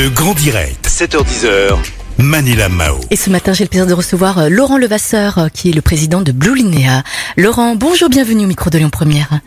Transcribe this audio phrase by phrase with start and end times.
[0.00, 1.76] Le grand direct, 7h10h,
[2.18, 2.98] Manila Mao.
[3.10, 5.82] Et ce matin, j'ai le plaisir de recevoir euh, Laurent Levasseur, euh, qui est le
[5.82, 7.02] président de Blue Linéa.
[7.36, 9.40] Laurent, bonjour, bienvenue au micro de Lyon Première.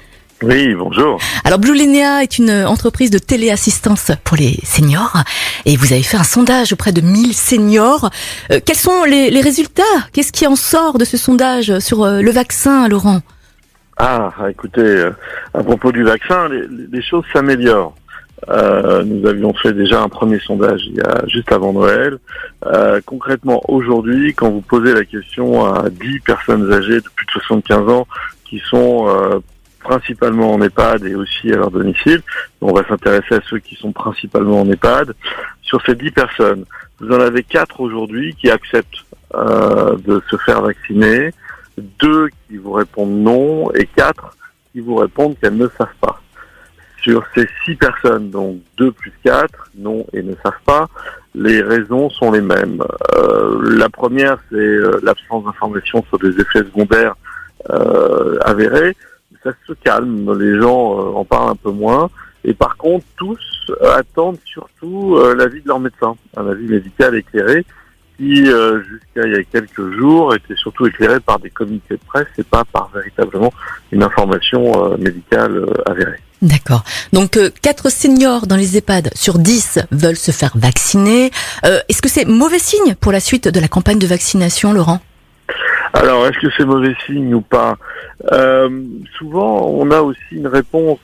[0.43, 1.21] Oui, bonjour.
[1.45, 5.23] Alors Blue Linéa est une entreprise de téléassistance pour les seniors
[5.63, 8.09] et vous avez fait un sondage auprès de 1000 seniors.
[8.51, 9.83] Euh, quels sont les, les résultats?
[10.11, 13.21] Qu'est-ce qui en sort de ce sondage sur euh, le vaccin, Laurent?
[13.95, 15.11] Ah, écoutez, euh,
[15.53, 17.95] à propos du vaccin, les, les choses s'améliorent.
[18.49, 22.17] Euh, nous avions fait déjà un premier sondage il y a juste avant Noël.
[22.65, 27.31] Euh, concrètement, aujourd'hui, quand vous posez la question à 10 personnes âgées de plus de
[27.31, 28.07] 75 ans
[28.45, 29.39] qui sont euh,
[29.79, 32.21] principalement en EHPAD et aussi à leur domicile,
[32.61, 35.13] on va s'intéresser à ceux qui sont principalement en EHPAD.
[35.61, 36.65] Sur ces 10 personnes,
[36.99, 41.31] vous en avez 4 aujourd'hui qui acceptent euh, de se faire vacciner,
[41.77, 44.35] deux qui vous répondent non et quatre
[44.71, 46.21] qui vous répondent qu'elles ne savent pas.
[47.01, 50.87] Sur ces six personnes, donc 2 plus 4, non et ne savent pas,
[51.33, 52.83] les raisons sont les mêmes.
[53.15, 57.15] Euh, la première, c'est euh, l'absence d'informations sur des effets secondaires
[57.69, 58.95] euh, avérés.
[59.43, 62.09] Ça se calme, les gens en parlent un peu moins.
[62.43, 67.65] Et par contre, tous attendent surtout l'avis de leur médecin, un avis médical éclairé
[68.17, 72.05] qui, euh, jusqu'à il y a quelques jours, était surtout éclairé par des communiqués de
[72.07, 73.51] presse et pas par véritablement
[73.91, 76.19] une information euh, médicale euh, avérée.
[76.41, 76.83] D'accord.
[77.13, 81.29] Donc 4 seniors dans les EHPAD sur 10 veulent se faire vacciner.
[81.63, 84.99] Est-ce que c'est mauvais signe pour la suite de la campagne de vaccination, Laurent?
[85.93, 87.75] Alors, est-ce que c'est mauvais signe ou pas?
[88.31, 88.69] Euh,
[89.19, 90.97] Souvent, on a aussi une réponse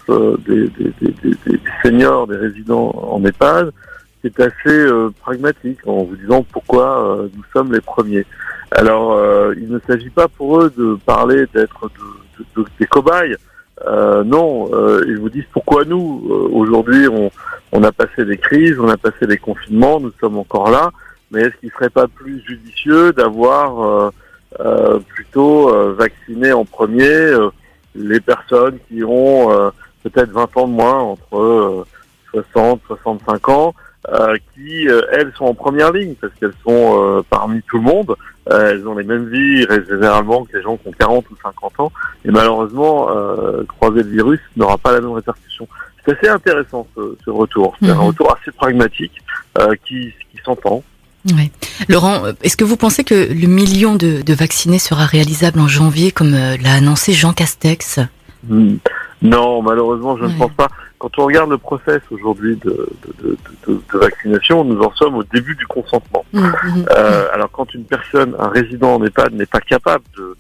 [0.48, 3.72] des, des, des, des- des seniors, des résidents en EHPAD,
[4.28, 8.26] est assez euh, pragmatique, en vous disant pourquoi euh, nous sommes les premiers.
[8.72, 12.86] Alors, euh, il ne s'agit pas pour eux de parler d'être de, de- de- des
[12.86, 13.36] cobayes.
[14.26, 14.70] Non,
[15.08, 16.24] ils vous disent pourquoi nous.
[16.52, 17.30] Aujourd'hui, on,
[17.72, 20.90] on a passé des crises, on a passé des confinements, nous sommes encore là.
[21.32, 24.12] Mais est-ce qu'il serait pas plus judicieux d'avoir
[25.10, 27.32] plutôt vacciner en premier
[27.96, 29.72] les personnes qui ont
[30.04, 31.86] peut-être 20 ans de moins, entre euh,
[32.32, 33.74] 60, 65 ans,
[34.14, 37.84] euh, qui, euh, elles, sont en première ligne, parce qu'elles sont euh, parmi tout le
[37.84, 38.16] monde.
[38.50, 41.80] Euh, elles ont les mêmes vies, généralement, que les gens qui ont 40 ou 50
[41.82, 41.92] ans.
[42.24, 45.68] Et malheureusement, euh, croiser le virus n'aura pas la même répercussion.
[46.06, 47.76] C'est assez intéressant, ce, ce retour.
[47.82, 48.00] C'est un Mhm.
[48.08, 49.22] retour assez pragmatique,
[49.60, 50.82] euh, qui, qui s'entend.
[51.36, 51.52] Ouais.
[51.90, 56.12] Laurent, est-ce que vous pensez que le million de, de vaccinés sera réalisable en janvier,
[56.14, 58.00] comme euh, l'a annoncé Jean Castex?
[58.48, 58.76] Hmm.
[59.22, 60.34] Non, malheureusement, je Ouais.
[60.34, 60.68] ne pense pas.
[61.00, 65.16] Quand on regarde le process aujourd'hui de, de, de, de- de vaccination, nous en sommes
[65.16, 66.24] au début du consentement.
[66.36, 70.36] Euh, alors, quand une personne, un résident en EHPAD, n'est pas capable de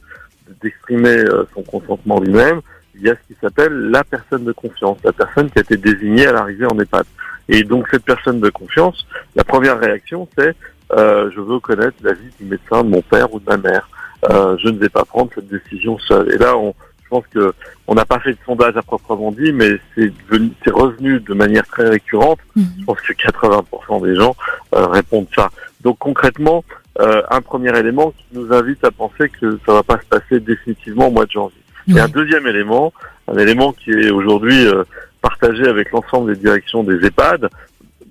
[0.64, 2.62] d'exprimer euh, son consentement lui-même,
[2.96, 5.76] il y a ce qui s'appelle la personne de confiance, la personne qui a été
[5.78, 7.06] désignée à l'arrivée en EHPAD.
[7.50, 9.06] Et donc, cette personne de confiance,
[9.36, 10.56] la première réaction, c'est
[10.94, 13.90] euh, je veux connaître l'avis du médecin de mon père ou de ma mère.
[14.30, 16.32] Euh, je ne vais pas prendre cette décision seule.
[16.34, 16.74] Et là, on,
[17.08, 17.54] je pense que
[17.88, 21.88] on n'a pas fait de sondage à proprement dit, mais c'est revenu de manière très
[21.88, 22.40] récurrente.
[22.56, 24.36] Je pense que 80% des gens
[24.76, 25.50] euh, répondent ça.
[25.82, 26.66] Donc concrètement,
[27.00, 30.40] euh, un premier élément qui nous invite à penser que ça va pas se passer
[30.40, 31.62] définitivement au mois de janvier.
[31.88, 32.92] Et un deuxième élément,
[33.30, 34.84] un élément qui est aujourd'hui euh,
[35.22, 37.48] partagé avec l'ensemble des directions des EHPAD.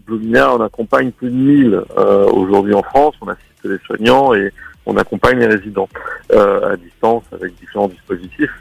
[0.07, 4.53] Blumina, on accompagne plus de 1000 euh, aujourd'hui en France, on assiste les soignants et
[4.87, 5.89] on accompagne les résidents
[6.33, 8.53] à distance avec différents dispositifs.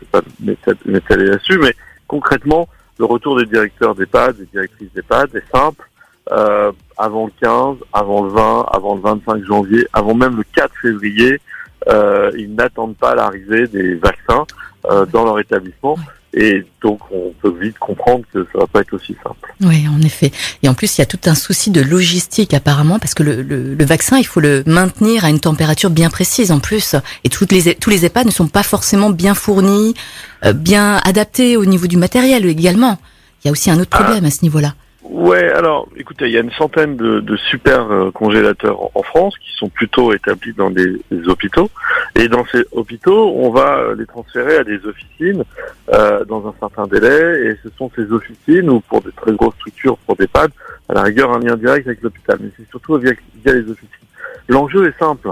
[0.86, 1.76] Mais
[2.08, 2.68] concrètement,
[3.00, 5.90] le retour des directeurs d'EHPAD, des directrices d'EHPAD est simple.
[6.32, 10.72] Euh, avant le 15, avant le 20, avant le 25 janvier, avant même le 4
[10.82, 11.40] février,
[11.88, 14.46] euh, ils n'attendent pas l'arrivée des vaccins
[14.86, 15.98] euh, dans leur établissement.
[16.38, 19.54] Et donc, on peut vite comprendre que ça va pas être aussi simple.
[19.62, 20.32] Oui, en effet.
[20.64, 23.42] Et en plus, il y a tout un souci de logistique apparemment, parce que le,
[23.42, 26.96] le, le vaccin, il faut le maintenir à une température bien précise en plus.
[27.24, 29.94] Et toutes les, tous les EHPAD ne sont pas forcément bien fournis,
[30.44, 33.00] euh, bien adaptés au niveau du matériel également.
[33.44, 34.04] Il y a aussi un autre Ah.
[34.04, 34.74] problème à ce niveau-là.
[35.08, 39.52] Ouais, alors, écoutez, il y a une centaine de, super euh, congélateurs en, France qui
[39.56, 41.70] sont plutôt établis dans des, hôpitaux.
[42.16, 45.44] Et dans ces hôpitaux, on va euh, les transférer à des officines
[45.94, 47.50] euh, dans un certain délai.
[47.50, 50.50] Et ce sont ces officines, ou pour des très grosses structures, pour des PAD,
[50.90, 52.40] à la rigueur, un lien direct avec l'hôpital.
[52.42, 53.12] Mais c'est surtout via,
[53.44, 54.08] via les officines.
[54.50, 55.30] L'enjeu est simple.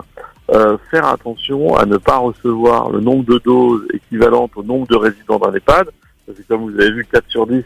[0.52, 4.98] Euh, faire attention à ne pas recevoir le nombre de doses équivalentes au nombre de
[4.98, 5.90] résidents d'un EHPAD.
[6.28, 7.64] Parce que comme vous avez vu, 4 sur 10,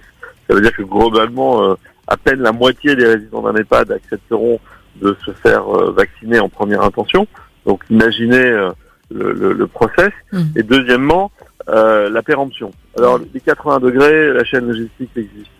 [0.47, 1.75] ça veut dire que globalement,
[2.07, 4.59] à peine la moitié des résidents d'un EHPAD accepteront
[5.01, 7.27] de se faire euh, vacciner en première intention.
[7.65, 8.71] Donc imaginez euh,
[9.11, 10.11] le, le, le process.
[10.31, 10.53] Mhm.
[10.55, 11.31] Et deuxièmement,
[11.69, 12.71] euh, la péremption.
[12.97, 15.51] Alors les 80 degrés, la chaîne logistique existe.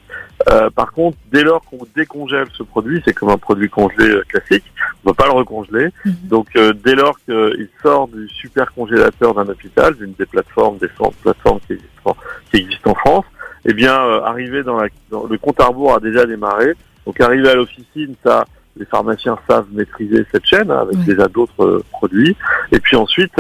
[0.50, 4.24] Euh, par contre, dès lors qu'on décongèle ce produit, c'est comme un produit congelé euh,
[4.28, 4.64] classique,
[5.04, 5.90] on ne va pas le recongeler.
[6.06, 6.14] Mhm.
[6.24, 10.90] Donc, euh, dès lors qu'il sort du super congélateur d'un hôpital, d'une des plateformes, des
[11.22, 12.16] plateformes qui existent,
[12.52, 13.26] qui existent en France,
[13.68, 13.94] eh bien,
[14.24, 16.74] arrivé dans, la, dans, le compte à rebours a déjà démarré.
[17.06, 18.46] Donc, arrivé à l'officine, ça,
[18.78, 22.36] les pharmaciens savent maîtriser cette chaîne hein, avec déjà d'autres produits.
[22.72, 23.40] Et puis ensuite,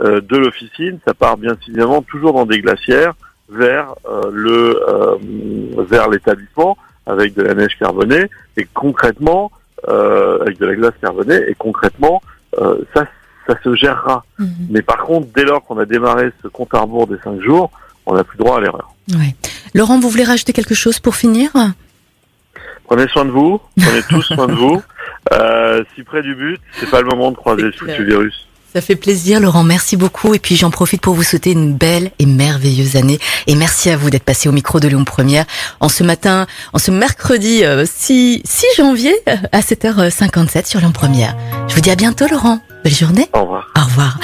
[0.00, 3.14] de l'officine, ça part bien évidemment toujours dans des glacières
[3.48, 5.16] vers euh, le euh,
[5.88, 9.52] vers l'établissement avec de la neige carbonée et concrètement
[9.88, 12.22] euh, avec de la glace carbonée et concrètement
[12.94, 13.06] ça
[13.46, 14.24] ça se gérera.
[14.38, 14.48] Mhm.
[14.70, 17.70] Mais par contre, dès lors qu'on a démarré ce compte à rebours des cinq jours,
[18.06, 18.94] on n'a plus droit à l'erreur.
[19.10, 19.34] Ouais.
[19.74, 21.50] Laurent, vous voulez rajouter quelque chose pour finir?
[22.84, 24.80] Prenez soin de vous, prenez tous soin de vous.
[25.32, 28.46] Euh, si près du but, c'est pas le moment de croiser ce foutu virus.
[28.72, 29.62] Ça fait plaisir, Laurent.
[29.62, 30.34] Merci beaucoup.
[30.34, 33.20] Et puis j'en profite pour vous souhaiter une belle et merveilleuse année.
[33.46, 35.44] Et merci à vous d'être passé au micro de Lyon Première
[35.78, 40.90] en ce matin, en ce mercredi 6, euh, 6 janvier euh, à 7h57 sur Lyon
[40.92, 41.36] Première.
[41.68, 42.58] Je vous dis à bientôt, Laurent.
[42.82, 43.28] Belle journée.
[43.32, 43.70] Au revoir.
[43.78, 44.18] Au revoir.